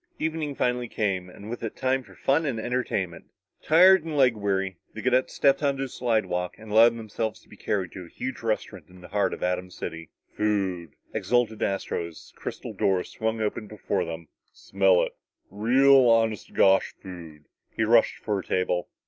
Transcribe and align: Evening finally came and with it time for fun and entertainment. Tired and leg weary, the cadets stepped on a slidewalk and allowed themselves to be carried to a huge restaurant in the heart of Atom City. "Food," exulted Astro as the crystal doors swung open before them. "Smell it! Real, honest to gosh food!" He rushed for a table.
Evening 0.17 0.55
finally 0.55 0.87
came 0.87 1.29
and 1.29 1.47
with 1.47 1.61
it 1.61 1.75
time 1.75 2.01
for 2.01 2.15
fun 2.15 2.43
and 2.43 2.59
entertainment. 2.59 3.25
Tired 3.61 4.03
and 4.03 4.17
leg 4.17 4.35
weary, 4.35 4.77
the 4.95 5.01
cadets 5.03 5.35
stepped 5.35 5.61
on 5.61 5.79
a 5.79 5.87
slidewalk 5.87 6.55
and 6.57 6.71
allowed 6.71 6.97
themselves 6.97 7.39
to 7.41 7.47
be 7.47 7.55
carried 7.55 7.91
to 7.91 8.05
a 8.05 8.09
huge 8.09 8.41
restaurant 8.41 8.85
in 8.89 9.01
the 9.01 9.09
heart 9.09 9.31
of 9.31 9.43
Atom 9.43 9.69
City. 9.69 10.09
"Food," 10.35 10.93
exulted 11.13 11.61
Astro 11.61 12.07
as 12.07 12.31
the 12.33 12.41
crystal 12.41 12.73
doors 12.73 13.11
swung 13.11 13.41
open 13.41 13.67
before 13.67 14.03
them. 14.03 14.27
"Smell 14.51 15.03
it! 15.03 15.11
Real, 15.51 16.09
honest 16.09 16.47
to 16.47 16.53
gosh 16.53 16.95
food!" 17.03 17.45
He 17.69 17.83
rushed 17.83 18.17
for 18.23 18.39
a 18.39 18.43
table. 18.43 18.89